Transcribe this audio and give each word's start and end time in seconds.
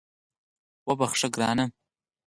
وبخښه 0.87 1.27
ګرانه 1.35 1.65